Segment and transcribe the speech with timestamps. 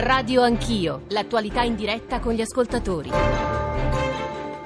[0.00, 3.10] Radio Anch'io, l'attualità in diretta con gli ascoltatori.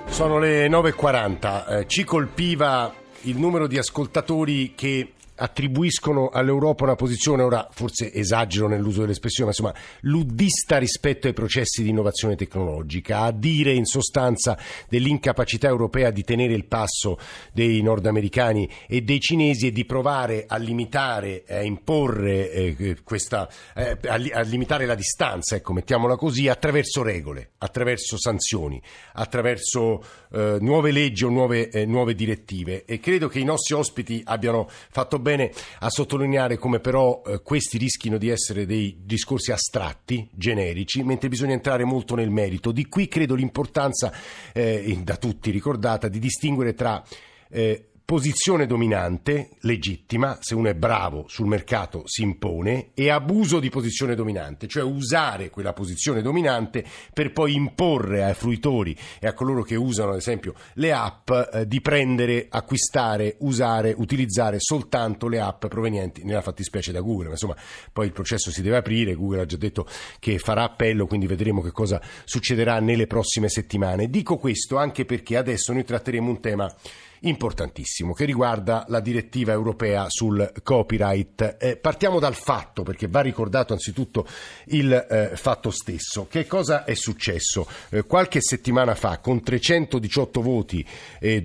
[0.07, 7.43] Sono le 9.40, eh, ci colpiva il numero di ascoltatori che attribuiscono all'Europa una posizione,
[7.43, 13.33] ora forse esagero nell'uso dell'espressione, ma insomma luddista rispetto ai processi di innovazione tecnologica, a
[13.33, 14.57] dire in sostanza
[14.89, 17.19] dell'incapacità europea di tenere il passo
[17.52, 23.98] dei nordamericani e dei cinesi e di provare a limitare, a imporre eh, questa, eh,
[24.07, 28.80] a, limitare la distanza, ecco, mettiamola così, attraverso regole, attraverso sanzioni,
[29.15, 32.85] attraverso eh, nuove leggi o nuove, eh, nuove direttive.
[32.85, 37.78] E credo che i nostri ospiti abbiano fatto bene a sottolineare come però eh, questi
[37.78, 42.70] rischino di essere dei discorsi astratti, generici, mentre bisogna entrare molto nel merito.
[42.70, 44.12] Di qui credo l'importanza,
[44.52, 47.02] eh, da tutti ricordata, di distinguere tra
[47.50, 53.71] eh, posizione dominante, legittima, se uno è bravo sul mercato si impone, e abuso di
[53.71, 56.84] posizione dominante, cioè usare quella posizione dominante
[57.15, 61.67] per poi imporre ai fruitori e a coloro che usano ad esempio le app eh,
[61.67, 67.31] di prendere, acquistare, usare, utilizzare soltanto le app provenienti nella fattispecie da Google.
[67.31, 67.56] Insomma,
[67.91, 69.87] poi il processo si deve aprire, Google ha già detto
[70.19, 74.11] che farà appello, quindi vedremo che cosa succederà nelle prossime settimane.
[74.11, 76.75] Dico questo anche perché adesso noi tratteremo un tema
[77.20, 81.56] importantissimo che riguarda la direttiva europea sul copyright.
[81.59, 84.27] Eh, partiamo dal fatto, perché va ricordato anzitutto
[84.67, 86.27] il eh, fatto stesso.
[86.29, 87.67] Che cosa è successo?
[87.91, 90.87] Eh, qualche settimana fa, con 318 voti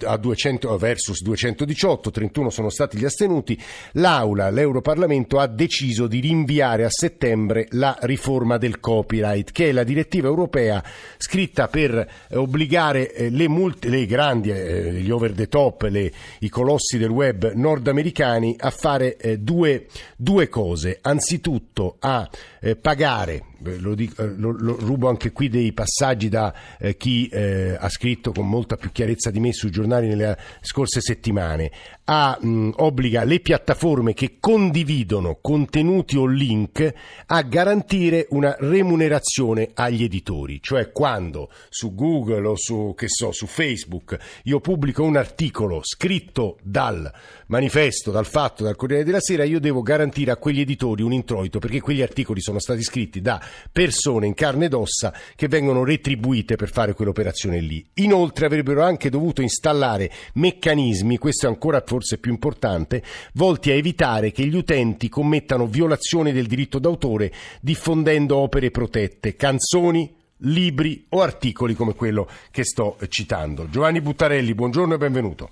[0.05, 3.59] a 200, versus 218, 31 sono stati gli astenuti,
[3.93, 9.83] l'Aula, l'Europarlamento ha deciso di rinviare a settembre la riforma del copyright, che è la
[9.83, 10.83] direttiva europea
[11.17, 16.11] scritta per obbligare eh, le, multe, le grandi, eh, gli over the top, top, le,
[16.39, 20.99] i colossi del web nordamericani, a fare eh, due, due, cose.
[21.01, 26.53] Anzitutto a eh, pagare lo, dico, eh, lo, lo, rubo anche qui dei passaggi da
[26.79, 31.01] eh, chi eh, ha scritto con molta più chiarezza di me sui giornali nelle scorse
[31.01, 31.71] settimane,
[32.05, 36.93] a, mh, obbliga le piattaforme che condividono contenuti o link
[37.27, 44.17] a garantire una remunerazione agli editori, cioè quando su Google o su, so, su Facebook
[44.43, 47.11] io pubblico un articolo scritto dal
[47.47, 51.59] manifesto, dal fatto, dal Corriere della Sera, io devo garantire a quegli editori un introito
[51.59, 53.39] perché quegli articoli sono stati scritti da
[53.71, 57.85] persone in carne ed ossa che vengono retribuite per fare quell'operazione lì.
[57.95, 64.31] Inoltre avrebbero anche dovuto installare meccanismi, questo è ancora forse più importante, volti a evitare
[64.31, 71.73] che gli utenti commettano violazioni del diritto d'autore diffondendo opere protette, canzoni, libri o articoli
[71.73, 73.69] come quello che sto citando.
[73.69, 75.51] Giovanni Buttarelli, buongiorno e benvenuto.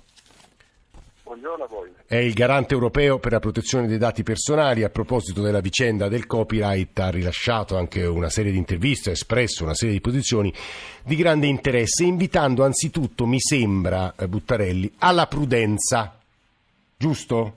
[1.38, 1.92] Buongiorno a voi.
[2.04, 4.82] È il garante europeo per la protezione dei dati personali.
[4.82, 9.62] A proposito della vicenda del copyright ha rilasciato anche una serie di interviste, ha espresso
[9.62, 10.52] una serie di posizioni
[11.04, 16.18] di grande interesse, invitando anzitutto, mi sembra, eh, Buttarelli, alla prudenza.
[16.96, 17.52] Giusto?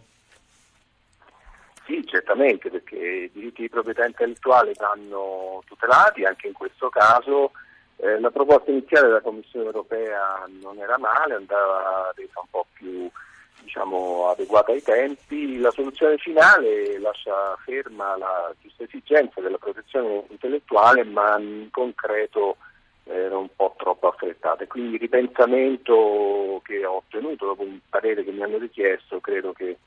[1.87, 7.51] Sì, certamente, perché i diritti di proprietà intellettuale vanno tutelati, anche in questo caso.
[7.95, 13.09] Eh, la proposta iniziale della Commissione europea non era male, andava resa un po' più
[13.71, 21.05] diciamo, adeguata ai tempi, la soluzione finale lascia ferma la giusta esigenza della protezione intellettuale,
[21.05, 22.57] ma in concreto
[23.05, 24.67] era un po' troppo affrettata.
[24.67, 29.77] Quindi il ripensamento che ho ottenuto dopo un parere che mi hanno richiesto credo che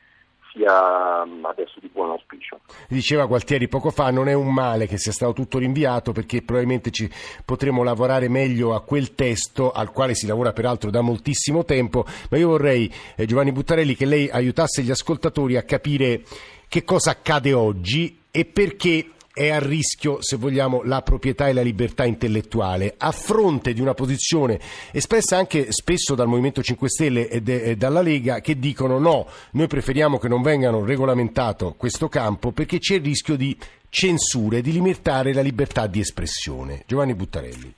[0.54, 2.60] sia mm, adesso di buon auspicio.
[2.88, 6.90] Diceva Gualtieri poco fa, non è un male che sia stato tutto rinviato perché probabilmente
[6.90, 7.10] ci
[7.44, 12.38] potremo lavorare meglio a quel testo al quale si lavora peraltro da moltissimo tempo, ma
[12.38, 16.22] io vorrei eh, Giovanni Buttarelli che lei aiutasse gli ascoltatori a capire
[16.68, 21.60] che cosa accade oggi e perché è a rischio, se vogliamo, la proprietà e la
[21.60, 24.60] libertà intellettuale, a fronte di una posizione
[24.92, 29.26] espressa anche spesso dal Movimento 5 Stelle e, de, e dalla Lega che dicono no,
[29.52, 33.58] noi preferiamo che non vengano regolamentato questo campo perché c'è il rischio di
[33.88, 36.84] censure, di limitare la libertà di espressione.
[36.86, 37.74] Giovanni Buttarelli.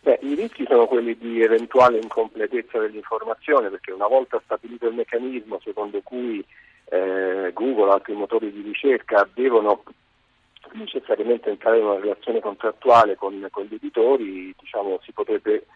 [0.00, 5.60] Beh, I rischi sono quelli di eventuale incompletezza dell'informazione perché una volta stabilito il meccanismo
[5.62, 6.44] secondo cui
[6.92, 9.82] eh, Google altri motori di ricerca devono
[10.72, 15.66] necessariamente entrare in una relazione contrattuale con, con gli editori, diciamo, si potrebbe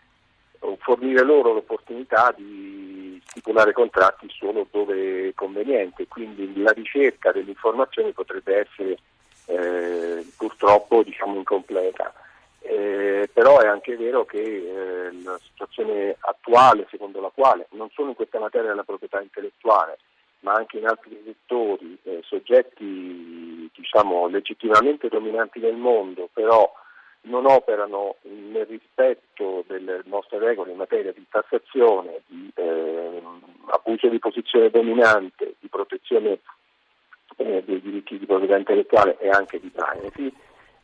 [0.78, 8.12] fornire loro l'opportunità di stipulare contratti solo dove è conveniente, quindi la ricerca delle informazioni
[8.12, 8.98] potrebbe essere
[9.46, 12.12] eh, purtroppo diciamo, incompleta.
[12.60, 18.08] Eh, però è anche vero che eh, la situazione attuale secondo la quale non solo
[18.08, 19.98] in questa materia della proprietà intellettuale
[20.46, 26.72] ma anche in altri settori, eh, soggetti diciamo, legittimamente dominanti nel mondo, però
[27.22, 33.22] non operano nel rispetto delle nostre regole in materia di tassazione, di eh,
[33.70, 36.38] abuso di posizione dominante, di protezione
[37.38, 40.32] eh, dei diritti di proprietà intellettuale e anche di privacy,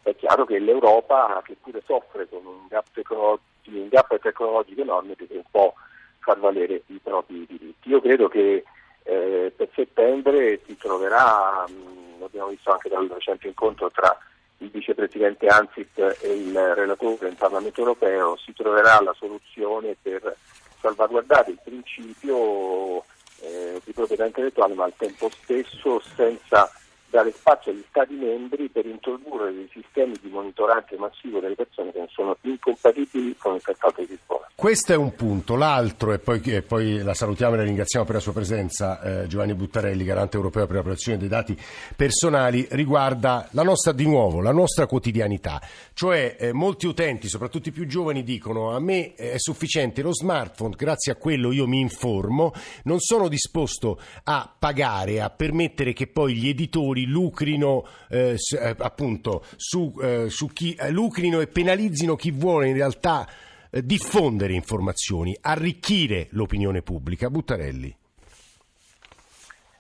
[0.02, 5.14] è chiaro che l'Europa, che pure soffre con un gap, tecnologico, un gap tecnologico enorme,
[5.16, 5.74] deve un po'
[6.18, 7.90] far valere i propri diritti.
[7.90, 8.64] Io credo che
[9.04, 14.16] eh, per settembre si troverà, mh, l'abbiamo visto anche dal recente incontro tra
[14.58, 20.36] il vicepresidente Ansip e il relatore del Parlamento europeo, si troverà la soluzione per
[20.80, 23.04] salvaguardare il principio
[23.40, 26.70] eh, di proprietà intellettuale, ma al tempo stesso senza
[27.12, 31.98] dare spazio agli Stati membri per introdurre dei sistemi di monitoraggio massivo delle persone che
[31.98, 34.48] non sono incompatibili con il Trattato di Lisbona.
[34.54, 35.54] Questo è un punto.
[35.54, 39.26] L'altro, e poi, e poi la salutiamo e la ringraziamo per la sua presenza, eh,
[39.26, 41.54] Giovanni Buttarelli, garante europeo per la protezione dei dati
[41.94, 45.60] personali, riguarda la nostra, di nuovo, la nostra quotidianità.
[45.92, 50.76] Cioè, eh, molti utenti, soprattutto i più giovani, dicono a me è sufficiente lo smartphone,
[50.78, 52.52] grazie a quello io mi informo,
[52.84, 59.44] non sono disposto a pagare, a permettere che poi gli editori lucrino eh, eh, appunto
[59.56, 63.26] su, eh, su chi eh, lucrino e penalizzino chi vuole in realtà
[63.70, 67.30] eh, diffondere informazioni, arricchire l'opinione pubblica.
[67.30, 67.96] Buttarelli.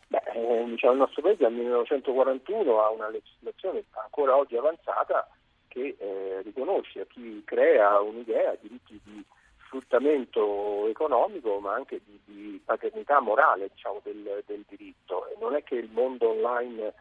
[0.08, 5.28] Beh, eh, diciamo, il nostro paese dal 1941 ha una legislazione ancora oggi avanzata
[5.68, 5.96] che
[6.44, 9.24] riconosce a chi crea un'idea diritti di
[9.72, 15.28] sfruttamento economico ma anche di, di paternità morale diciamo, del, del, diritto.
[15.28, 16.92] E non è che il mondo online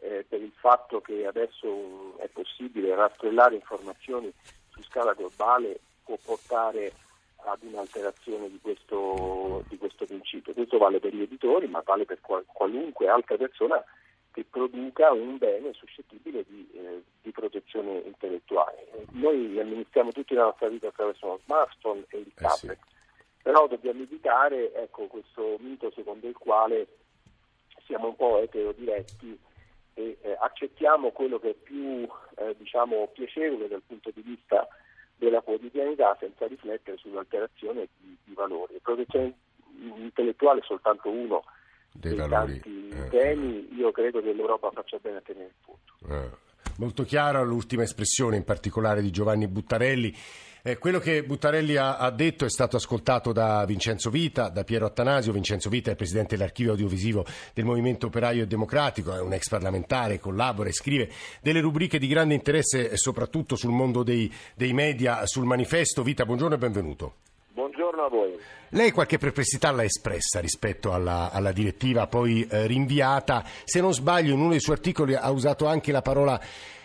[0.00, 4.32] eh, per il fatto che adesso è possibile rastrellare informazioni
[4.70, 6.92] su scala globale può portare
[7.44, 10.52] ad un'alterazione di questo, di questo principio.
[10.52, 13.82] Questo vale per gli editori, ma vale per qual- qualunque altra persona
[14.32, 18.86] che produca un bene suscettibile di, eh, di, protezione intellettuale.
[19.12, 23.42] Noi amministriamo tutti la nostra vita attraverso uno smartphone e il tablet, eh sì.
[23.42, 26.86] però dobbiamo evitare ecco, questo mito secondo il quale
[27.86, 29.36] siamo un po' eterodiretti
[29.94, 34.66] e eh, accettiamo quello che è più eh, diciamo, piacevole dal punto di vista
[35.16, 38.74] della quotidianità senza riflettere sull'alterazione di, di valori.
[38.74, 39.34] La protezione
[39.96, 41.44] intellettuale è soltanto uno
[41.92, 43.08] dei, dei tanti eh.
[43.08, 46.48] temi, io credo che l'Europa faccia bene a tenere il punto.
[46.70, 46.74] Eh.
[46.76, 50.14] Molto chiara l'ultima espressione, in particolare di Giovanni Buttarelli.
[50.62, 54.84] Eh, quello che Buttarelli ha, ha, detto è stato ascoltato da Vincenzo Vita, da Piero
[54.84, 55.32] Attanasio.
[55.32, 57.24] Vincenzo Vita è presidente dell'archivio audiovisivo
[57.54, 62.06] del Movimento Operaio e Democratico, è un ex parlamentare, collabora e scrive delle rubriche di
[62.06, 66.02] grande interesse soprattutto sul mondo dei, dei media, sul manifesto.
[66.02, 67.14] Vita, buongiorno e benvenuto.
[68.10, 68.38] Voi.
[68.72, 73.42] Lei qualche perplessità l'ha espressa rispetto alla, alla direttiva poi eh, rinviata.
[73.64, 76.38] Se non sbaglio, in uno dei suoi articoli ha usato anche la parola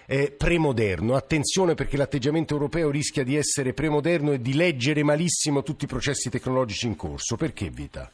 [0.08, 1.16] eh, premoderno.
[1.16, 6.30] Attenzione perché l'atteggiamento europeo rischia di essere premoderno e di leggere malissimo tutti i processi
[6.30, 7.36] tecnologici in corso.
[7.36, 8.12] Perché Vita?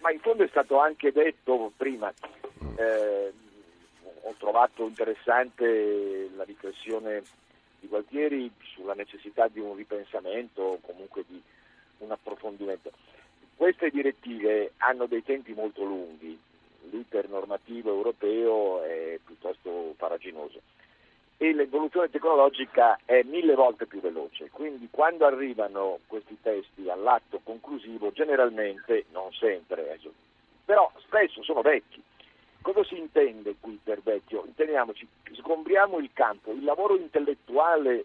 [0.00, 2.12] Ma in fondo è stato anche detto prima.
[2.64, 2.74] Mm.
[2.76, 3.32] Eh,
[4.22, 7.22] ho trovato interessante la riflessione
[7.80, 11.40] di Gualtieri sulla necessità di un ripensamento o comunque di
[11.98, 12.92] un approfondimento.
[13.56, 16.38] Queste direttive hanno dei tempi molto lunghi,
[16.90, 20.60] l'iter normativo europeo è piuttosto faraginoso
[21.42, 28.12] e l'evoluzione tecnologica è mille volte più veloce, quindi quando arrivano questi testi all'atto conclusivo
[28.12, 30.10] generalmente, non sempre, eh,
[30.66, 32.02] però spesso sono vecchi.
[32.62, 34.44] Cosa si intende qui per vecchio?
[34.46, 38.04] Intendiamoci, sgombriamo il campo, il lavoro intellettuale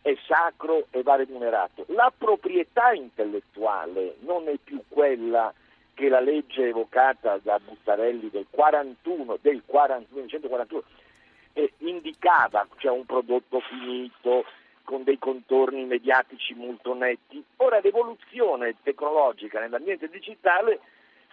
[0.00, 5.52] è sacro e va remunerato, la proprietà intellettuale non è più quella
[5.94, 10.82] che la legge evocata da Buttarelli del 41, del 40, 1941
[11.52, 14.44] eh, indicava, cioè un prodotto finito
[14.84, 17.42] con dei contorni mediatici molto netti.
[17.56, 20.80] Ora l'evoluzione tecnologica nell'ambiente digitale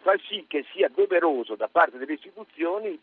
[0.01, 2.99] fa sì che sia doveroso da parte delle istituzioni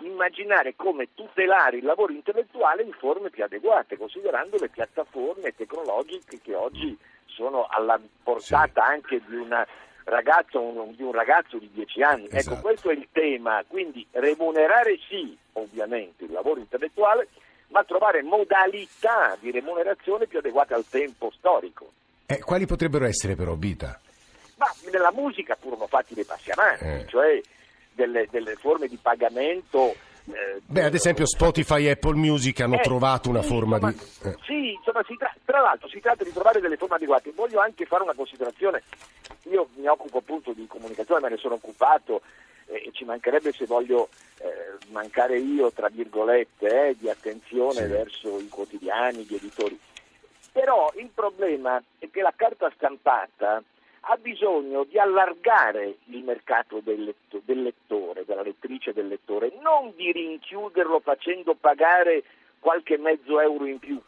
[0.00, 6.54] immaginare come tutelare il lavoro intellettuale in forme più adeguate, considerando le piattaforme tecnologiche che
[6.54, 6.96] oggi
[7.26, 8.92] sono alla portata sì.
[8.92, 9.66] anche di una
[10.04, 12.24] ragazzo, un, di un ragazzo di 10 anni.
[12.24, 12.56] Ecco, esatto.
[12.56, 17.28] Ecco, questo è il tema, quindi remunerare sì, ovviamente, il lavoro intellettuale,
[17.68, 21.90] ma trovare modalità di remunerazione più adeguate al tempo storico.
[22.26, 24.00] Eh, quali potrebbero essere però, Vita?
[24.62, 27.06] Ma nella musica furono fatti dei passi avanti, eh.
[27.08, 27.40] cioè
[27.92, 29.94] delle, delle forme di pagamento
[30.30, 33.92] eh, Beh, ad esempio Spotify e Apple Music hanno eh, trovato una sì, forma insomma,
[33.92, 34.28] di...
[34.28, 34.36] Eh.
[34.44, 37.32] Sì, insomma, tra, tra, l'altro si tratta di trovare delle forme adeguate.
[37.34, 38.82] Voglio anche fare una considerazione.
[39.50, 42.22] Io mi occupo appunto di comunicazione, me ne sono occupato
[42.66, 47.86] e ci mancherebbe se voglio eh, mancare io, tra virgolette, eh, di attenzione Sì.
[47.86, 49.78] verso i quotidiani, gli editori.
[50.52, 53.62] Però il problema è che la carta stampata
[54.06, 59.92] ha bisogno di allargare il mercato del, letto- del lettore, della lettrice del lettore, non
[59.94, 62.24] di rinchiuderlo facendo pagare
[62.58, 64.00] qualche mezzo euro in più.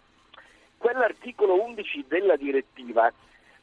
[0.77, 3.13] Quell'articolo 11 della direttiva,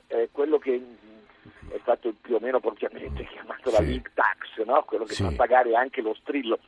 [0.07, 3.85] eh, quello che mh, è stato più o meno propriamente chiamato la Sì.
[3.87, 4.83] link tax, no?
[4.83, 5.23] quello che Sì.
[5.23, 6.59] fa pagare anche lo strillo,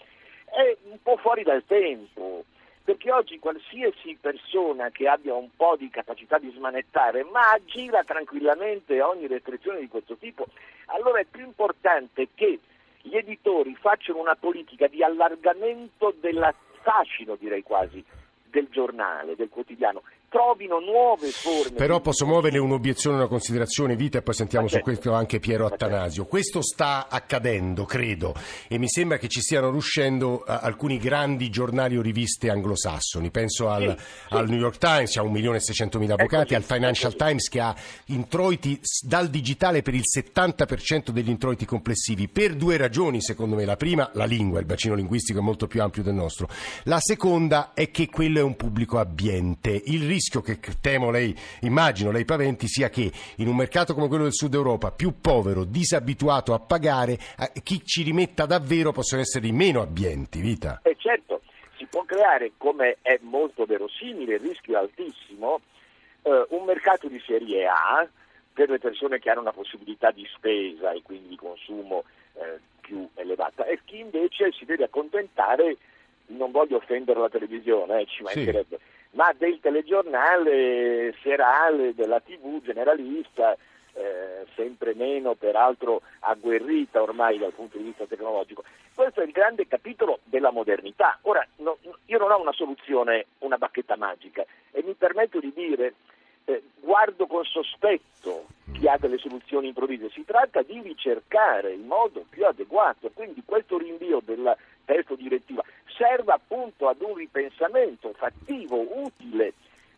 [0.46, 2.44] è un po' fuori dal tempo,
[2.84, 9.02] perché oggi qualsiasi persona che abbia un po' di capacità di smanettare, ma aggira tranquillamente
[9.02, 10.48] ogni restrizione di questo tipo,
[10.88, 12.60] allora è più importante che
[13.02, 18.04] gli editori facciano una politica di allargamento della fascino, direi quasi,
[18.44, 21.78] del giornale, del quotidiano, trovino nuove forme.
[21.78, 25.68] Però posso muovere un'obiezione, una considerazione, Vita, e poi sentiamo su questo anche Piero.
[25.68, 26.26] Attanasio.
[26.26, 28.34] Questo sta accadendo, credo,
[28.68, 33.30] e mi sembra che ci stiano riuscendo eh, alcuni grandi giornali o riviste anglosassoni.
[33.30, 34.34] Penso al, Sì, sì.
[34.34, 37.16] al New York Times, che ha 1.600.000 avvocati, al Financial.
[37.16, 37.76] Times, che ha
[38.06, 43.66] introiti dal digitale per il 70% degli introiti complessivi, per due ragioni, secondo me.
[43.66, 46.48] La prima, la lingua, il bacino linguistico è molto più ampio del nostro.
[46.86, 49.80] La seconda è che quello è un pubblico abbiente.
[49.86, 54.08] Il rischio che che temo lei, immagino, lei paventi, sia che in un mercato come
[54.08, 57.18] quello del Sud Europa, più povero, disabituato a pagare,
[57.64, 60.82] chi ci rimetta davvero possono essere i meno abbienti, vita.
[60.84, 61.42] E certo,
[61.78, 65.62] si può creare, come è molto verosimile, il rischio è altissimo,
[66.24, 68.08] eh, un mercato di serie A
[68.54, 72.04] per le persone che hanno una possibilità di spesa e quindi di consumo
[72.36, 75.78] eh, più elevata e chi invece si deve accontentare,
[76.28, 78.52] non voglio offendere la televisione, eh, ci Sì.
[79.14, 83.56] Ma del telegiornale serale, della tv generalista,
[83.94, 88.64] eh, sempre meno peraltro agguerrita ormai dal punto di vista tecnologico.
[88.94, 91.18] Questo è il grande capitolo della modernità.
[91.22, 95.94] Ora, no- io non ho una soluzione, una bacchetta magica e mi permetto di dire,
[96.46, 102.26] eh, guardo con sospetto chi ha delle soluzioni improvvise, si tratta di ricercare il modo
[102.30, 104.56] più adeguato, quindi questo rinvio del
[104.86, 105.64] testo direttiva
[105.98, 109.54] serve appunto ad un ripensamento fattivo, utile.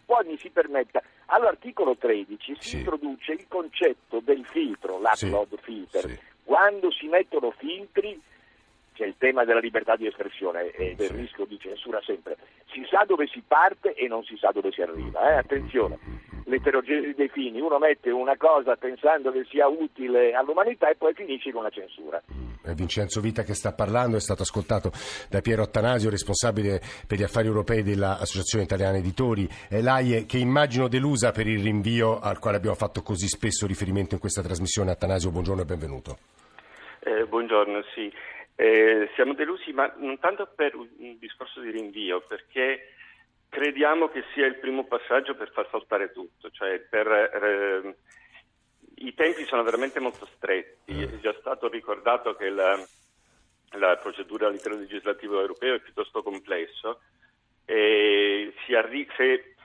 [0.05, 2.77] Poi mi si permetta, all'articolo 13 si Sì.
[2.77, 6.09] introduce il concetto del filtro, l'upload Sì, filter.
[6.09, 6.19] sì.
[6.43, 8.21] Quando si mettono filtri
[8.95, 11.15] c'è il tema della libertà di espressione e del Sì.
[11.15, 12.37] rischio di censura sempre.
[12.71, 15.29] Si sa dove si parte e non si sa dove si arriva.
[15.29, 15.37] eh?
[15.37, 15.99] Attenzione,
[16.45, 17.59] l'eterogenesi dei fini.
[17.59, 22.21] Uno mette una cosa pensando che sia utile all'umanità e poi finisce con la censura.
[22.63, 24.91] È Vincenzo Vita che sta parlando, è stato ascoltato
[25.29, 30.87] da Piero Attanasio, responsabile per gli affari europei dell'Associazione Italiana Editori, e l'AIE che immagino
[30.87, 34.89] delusa per il rinvio al quale abbiamo fatto così spesso riferimento in questa trasmissione.
[34.91, 36.17] Attanasio, buongiorno e benvenuto.
[37.01, 38.11] Eh, buongiorno, sì.
[38.55, 42.93] Eh, siamo delusi, ma non tanto per un discorso di rinvio, perché
[43.49, 47.95] crediamo che sia il primo passaggio per far saltare tutto, cioè per, eh,
[48.95, 52.81] i tempi sono veramente molto stretti, è già stato ricordato che la,
[53.71, 57.01] la procedura all'interno legislativo europeo è piuttosto complesso
[57.65, 59.55] e si arri- se,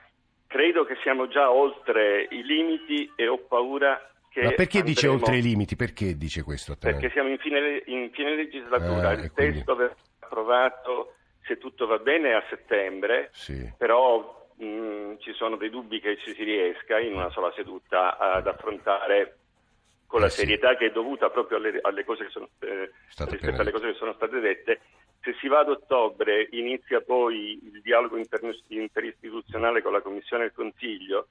[0.47, 5.37] credo che siamo già oltre i limiti e ho paura Ma perché dice andremo- oltre
[5.37, 5.75] i limiti?
[5.75, 6.75] Perché dice questo?
[6.77, 11.85] Perché siamo in fine, in fine legislatura, Ah, il quindi- testo verrà approvato, se tutto
[11.85, 13.69] va bene, a settembre, Sì.
[13.77, 18.45] però mh, ci sono dei dubbi che ci si riesca in una sola seduta ad
[18.47, 19.37] affrontare
[20.05, 20.41] con la Eh, sì.
[20.41, 23.97] serietà che è dovuta proprio alle, alle cose che sono, eh, rispetto alle cose che
[23.97, 24.81] sono state dette.
[25.21, 30.47] Se si va ad ottobre inizia poi il dialogo inter- interistituzionale con la Commissione e
[30.47, 31.27] il Consiglio,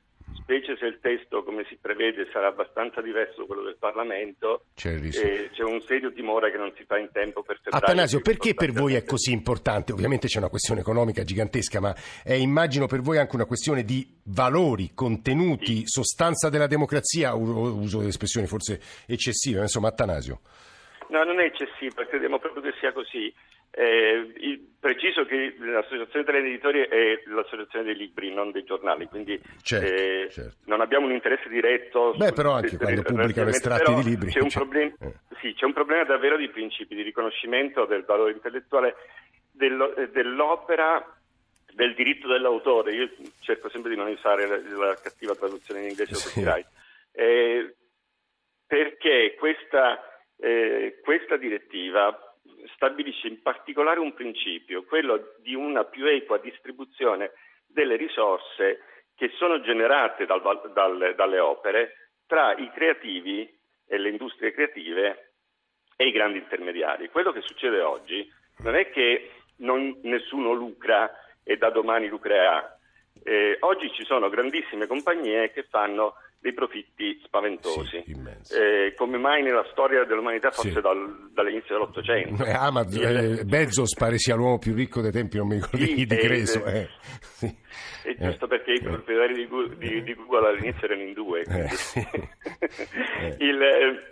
[0.50, 4.90] specie se il testo, come si prevede, sarà abbastanza diverso da quello del Parlamento, C'è
[4.90, 5.22] il rischio.
[5.22, 7.84] e c'è un serio timore che non si fa in tempo per febbraio.
[7.84, 9.92] Attanasio, perché per voi è così importante?
[9.92, 14.04] Ovviamente c'è una questione economica gigantesca, ma è immagino per voi anche una questione di
[14.24, 20.40] valori, contenuti, sostanza della democrazia, uso delle espressioni forse eccessive, ma insomma Attanasio.
[21.10, 23.32] No, non è eccessivo, crediamo proprio che sia così.
[23.80, 29.38] Eh, il- preciso che l'Associazione Italiana Editori è l'associazione dei libri, non dei giornali, quindi
[29.62, 30.56] Certo, eh, certo.
[30.66, 32.14] non abbiamo un interesse diretto.
[32.16, 35.14] Beh, però anche quando pubblicano estratti di libri, C'è un, cioè, problem- eh.
[35.40, 38.96] sì, c'è un problema davvero di principi, di riconoscimento del valore intellettuale
[39.52, 41.16] dello- eh, dell'opera
[41.74, 42.94] del diritto dell'autore.
[42.94, 43.10] Io
[43.40, 44.56] cerco sempre di non usare la,
[44.86, 46.42] la cattiva traduzione in inglese Sì.
[47.12, 47.74] Eh,
[48.66, 50.00] perché questa,
[50.38, 52.29] eh, questa direttiva
[52.80, 57.32] stabilisce in particolare un principio, quello di una più equa distribuzione
[57.66, 58.80] delle risorse
[59.14, 60.40] che sono generate dal
[60.72, 63.46] dal- dalle opere tra i creativi
[63.86, 65.32] e le industrie creative
[65.94, 67.10] e i grandi intermediari.
[67.10, 68.26] Quello che succede oggi
[68.60, 71.12] non è che non, nessuno lucra
[71.44, 72.78] e da domani lucrerà.
[73.22, 78.02] Eh, oggi ci sono grandissime compagnie che fanno dei profitti spaventosi.
[78.04, 80.80] Sì, eh, come mai nella storia dell'umanità fosse sì.
[80.80, 82.44] dal, dall'inizio dell'Ottocento?
[82.44, 86.06] Eh, Amazon, eh, Bezos pare sia l'uomo più ricco dei tempi, non mi ricordo sì,
[86.06, 86.64] di Creso.
[86.64, 86.88] Eh,
[87.20, 87.56] sì.
[88.02, 91.44] È giusto perché i proprietari di, di, di, Google all'inizio erano in due.
[91.44, 91.74] Quindi,
[93.44, 94.02] Il,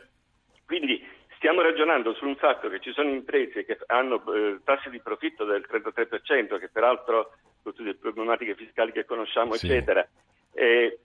[0.67, 1.03] quindi
[1.39, 5.65] Stiamo ragionando sul fatto che ci sono imprese che hanno eh, tassi di profitto del
[5.71, 7.31] 33%, che peraltro,
[7.63, 10.05] con tutte le problematiche fiscali che conosciamo, eccetera,
[10.53, 10.99] eh,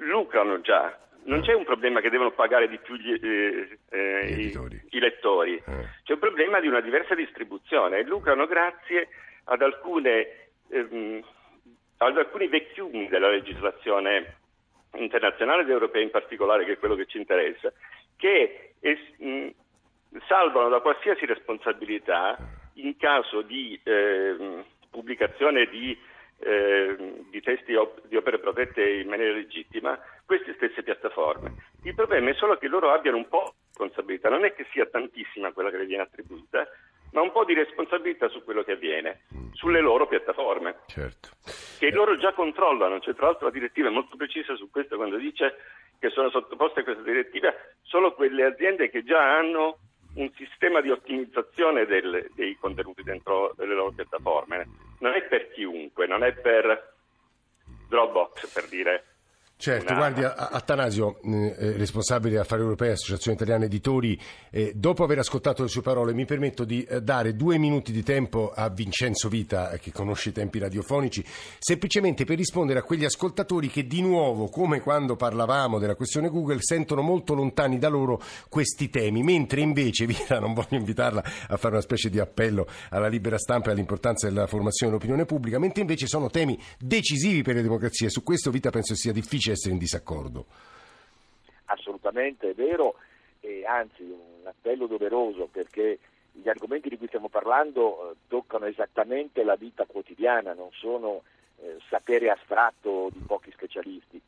[0.00, 0.98] lucrano già.
[1.22, 4.58] Non c'è un problema che devono pagare di più gli, eh, eh i,
[4.90, 5.88] i, lettori, eh.
[6.02, 8.02] c'è un problema di una diversa distribuzione.
[8.04, 9.08] Lucrano grazie
[9.44, 11.22] ad, alcune, ehm,
[11.98, 14.38] ad alcuni vecchiumi della legislazione
[14.94, 17.70] internazionale ed europea in particolare, che è quello che ci interessa,
[18.16, 19.48] che es, mh,
[20.26, 22.36] salvano da qualsiasi responsabilità
[22.74, 25.96] in caso di eh, pubblicazione di,
[26.40, 31.54] eh, di testi op- di opere protette in maniera legittima queste stesse piattaforme.
[31.84, 34.86] Il problema è solo che loro abbiano un po' di responsabilità, non è che sia
[34.86, 36.68] tantissima quella che le viene attribuita,
[37.12, 41.30] ma un po' di responsabilità su quello che avviene, sulle loro piattaforme, certo.
[41.78, 42.98] che loro già controllano.
[43.00, 45.56] C'è tra l'altro la direttiva è molto precisa su questo quando dice
[45.98, 49.78] che sono sottoposte a questa direttiva solo quelle aziende che già hanno
[50.14, 54.68] un sistema di ottimizzazione del, dei contenuti dentro le loro piattaforme.
[55.00, 56.94] Non è per chiunque, non è per
[57.88, 59.04] Dropbox per dire
[59.60, 60.08] Certo, una...
[60.08, 65.82] guardi, Attanasio, eh, responsabile Affari Europei, Associazione Italiana Editori, eh, dopo aver ascoltato le sue
[65.82, 69.92] parole mi permetto di eh, dare due minuti di tempo a Vincenzo Vita, eh, che
[69.92, 71.22] conosce i tempi radiofonici,
[71.58, 76.62] semplicemente per rispondere a quegli ascoltatori che di nuovo, come quando parlavamo della questione Google,
[76.62, 81.74] sentono molto lontani da loro questi temi, mentre invece, Vita, non voglio invitarla a fare
[81.74, 86.06] una specie di appello alla libera stampa e all'importanza della formazione dell'opinione pubblica, mentre invece
[86.06, 88.08] sono temi decisivi per le democrazie.
[88.08, 90.46] Su questo Vita penso sia difficile essere in disaccordo.
[91.66, 92.96] Assolutamente è vero,
[93.40, 95.98] e anzi un appello doveroso perché
[96.32, 101.22] gli argomenti di cui stiamo parlando eh, toccano esattamente la vita quotidiana, non sono
[101.60, 104.20] eh, sapere astratto di pochi specialisti,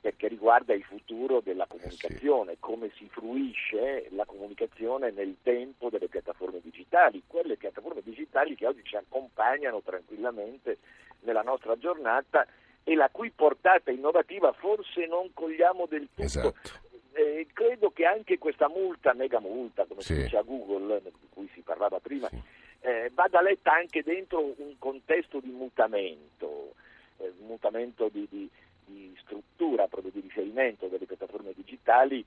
[0.00, 6.60] perché riguarda il futuro della comunicazione, come si fruisce la comunicazione nel tempo delle piattaforme
[6.60, 10.78] digitali, quelle piattaforme digitali che oggi ci accompagnano tranquillamente
[11.20, 12.46] nella nostra giornata
[12.84, 16.22] e la cui portata innovativa forse non cogliamo del tutto.
[16.22, 16.90] Esatto.
[17.12, 20.14] Eh, credo che anche questa multa, mega multa, come sì.
[20.14, 22.40] si dice a Google, di cui si parlava prima, sì.
[22.80, 26.74] eh, vada letta anche dentro un contesto di mutamento,
[27.18, 28.48] eh, mutamento di, di,
[28.86, 32.24] di, struttura, proprio di riferimento delle piattaforme digitali.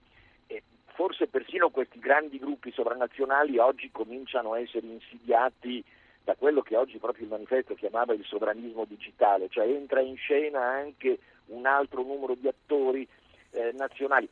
[0.95, 5.83] forse persino questi grandi gruppi sovranazionali oggi cominciano a essere insidiati
[6.25, 10.59] da quello che oggi proprio il manifesto chiamava il sovranismo digitale, cioè entra in scena
[10.59, 13.07] anche un altro numero di attori
[13.51, 14.27] eh, nazionali.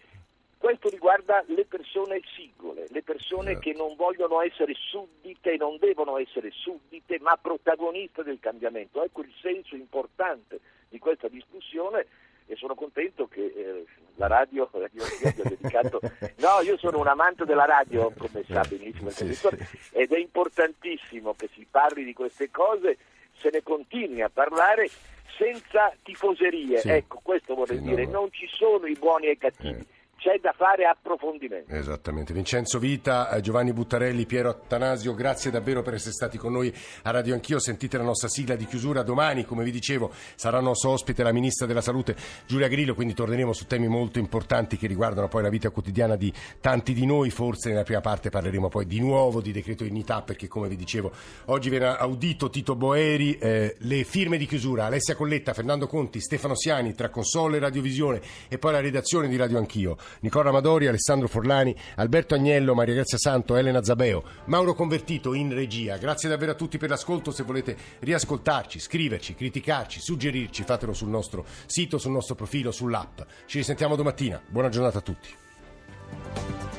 [0.58, 3.70] Questo riguarda le persone singole, le persone esatto.
[3.70, 9.04] che non vogliono essere suddite, non devono essere suddite, ma protagoniste del cambiamento.
[9.04, 12.08] Ecco il senso importante di questa discussione
[12.48, 16.00] e sono contento che eh, la radio, radio abbia dedicato...
[16.38, 19.48] No, io sono un amante della radio, come sa benissimo il sì, sì.
[19.92, 22.98] ed è importantissimo che si parli di queste cose,
[23.38, 24.90] se ne continui a parlare
[25.38, 26.80] senza tifoserie.
[26.80, 26.90] Sì.
[26.90, 28.12] Ecco, questo vorrei dire, no.
[28.12, 29.80] non ci sono i buoni e i cattivi.
[29.80, 31.76] Eh c'è da fare approfondimento.
[31.76, 32.32] Esattamente.
[32.32, 37.12] Vincenzo Vita, eh, Giovanni Buttarelli, Piero Attanasio, grazie davvero per essere stati con noi a
[37.12, 37.60] Radio Anch'io.
[37.60, 41.66] Sentite la nostra sigla di chiusura domani, come vi dicevo, sarà nostro ospite la Ministra
[41.66, 42.16] della Salute
[42.48, 46.32] Giulia Grillo, quindi torneremo su temi molto importanti che riguardano poi la vita quotidiana di
[46.62, 47.30] tanti di noi.
[47.30, 51.12] Forse nella prima parte parleremo poi di nuovo di decreto dignità, perché come vi dicevo,
[51.48, 56.56] oggi viene audito Tito Boeri, eh, le firme di chiusura, Alessia Colletta, Fernando Conti, Stefano
[56.56, 59.98] Siani, tra console e radiovisione e poi la redazione di Radio Anch'io.
[60.22, 65.98] Nicola Amadori, Alessandro Forlani, Alberto Agnello, Maria Grazia Santo, Elena Zabeo, Mauro Convertito in regia.
[65.98, 67.32] Grazie davvero a tutti per l'ascolto.
[67.32, 73.22] Se volete riascoltarci, scriverci, criticarci, suggerirci, fatelo sul nostro sito, sul nostro profilo, sull'app.
[73.46, 74.42] Ci risentiamo domattina.
[74.48, 76.73] Buona giornata a tutti.